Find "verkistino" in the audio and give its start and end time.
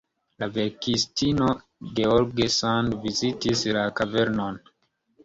0.53-1.49